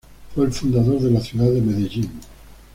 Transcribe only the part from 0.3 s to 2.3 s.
Fue el fundador de la ciudad de Medellín.